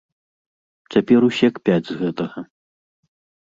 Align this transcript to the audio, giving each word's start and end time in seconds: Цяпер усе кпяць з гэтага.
Цяпер 0.95 1.19
усе 1.29 1.47
кпяць 1.59 1.85
з 1.93 2.01
гэтага. 2.03 2.39